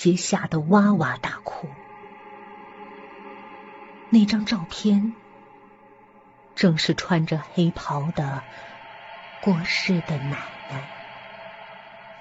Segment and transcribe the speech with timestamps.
[0.00, 1.68] 杰吓得哇哇大哭。
[4.08, 5.12] 那张照片
[6.54, 8.42] 正是穿着黑袍的
[9.42, 10.38] 过世的奶
[10.70, 10.90] 奶。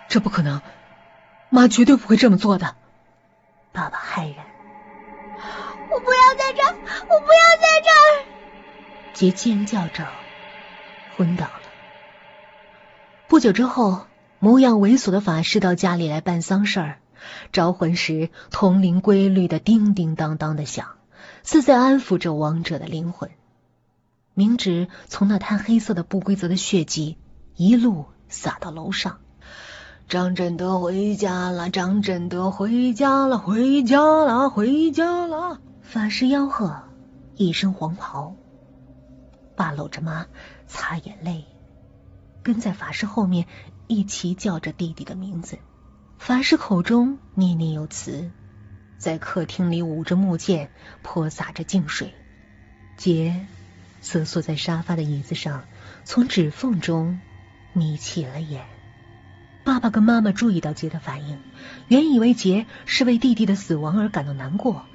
[0.09, 0.61] 这不可能，
[1.49, 2.75] 妈绝对不会这么做的。
[3.71, 4.45] 爸爸骇然。
[5.89, 6.75] 我不要在这儿！
[6.75, 8.25] 我不要在这儿！
[9.13, 10.05] 杰尖叫着
[11.15, 11.61] 昏倒了。
[13.29, 14.05] 不久之后，
[14.39, 16.99] 模样猥琐的法师到家里来办丧事儿，
[17.51, 20.87] 招魂时铜铃规律的叮叮当当的响。
[21.43, 23.29] 似在安抚着亡者的灵魂。
[24.33, 27.17] 明直从那滩黑色的不规则的血迹
[27.55, 29.19] 一路洒到楼上。
[30.07, 35.59] 张振德回家了，张振德回家了，回家了，回家了。
[35.81, 36.83] 法师吆喝，
[37.35, 38.35] 一身黄袍。
[39.55, 40.25] 爸搂着妈
[40.67, 41.45] 擦眼泪，
[42.43, 43.45] 跟在法师后面
[43.87, 45.57] 一起叫着弟弟的名字。
[46.19, 48.29] 法师口中念念有词。
[48.97, 50.69] 在客厅里捂着木剑，
[51.01, 52.13] 泼洒着净水。
[52.97, 53.47] 杰
[54.01, 55.63] 瑟缩在沙发的椅子上，
[56.03, 57.21] 从指缝中
[57.71, 58.67] 眯起了眼。
[59.63, 61.39] 爸爸跟妈妈注意到杰的反应，
[61.87, 64.85] 原以为杰是为弟弟的死亡而感到难过，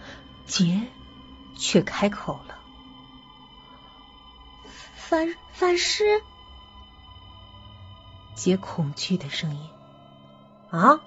[0.44, 0.82] 杰
[1.56, 2.58] 却开口了
[4.94, 5.16] ：“法
[5.52, 6.04] 法师。”
[8.36, 9.66] 杰恐惧的声音
[10.70, 11.00] ：“啊！”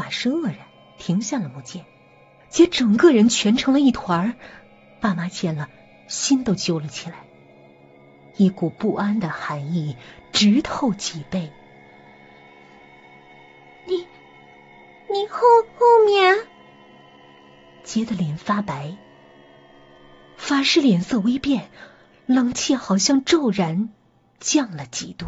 [0.00, 0.56] 法师愕然。
[0.96, 1.84] 停下了木剑，
[2.48, 4.34] 姐整个人蜷成了一团
[5.00, 5.68] 爸妈见了，
[6.08, 7.16] 心都揪了起来，
[8.36, 9.96] 一股不安的寒意
[10.30, 11.50] 直透脊背。
[13.86, 13.96] 你，
[15.10, 15.40] 你后
[15.78, 16.38] 后面？
[17.82, 18.96] 杰的脸发白，
[20.36, 21.70] 法师脸色微变，
[22.26, 23.88] 冷气好像骤然
[24.38, 25.26] 降了几度。